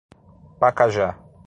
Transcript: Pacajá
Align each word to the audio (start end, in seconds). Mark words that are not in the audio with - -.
Pacajá 0.59 1.13